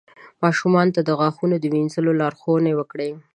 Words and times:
ماشومانو 0.43 0.93
ته 0.95 1.01
د 1.03 1.09
غاښونو 1.19 1.55
مینځلو 1.75 2.11
لارښوونه 2.21 2.69
وکړئ. 2.75 3.11